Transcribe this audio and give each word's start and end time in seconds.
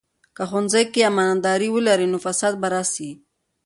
که 0.35 0.43
ښوونځي 0.49 0.83
کې 0.93 1.01
امانتداري 1.11 1.69
ولري، 1.71 2.07
نو 2.13 2.17
فساد 2.25 2.53
به 2.61 2.67
راسي. 2.73 3.11